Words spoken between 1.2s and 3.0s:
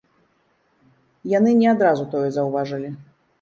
Яны не адразу тое заўважылі.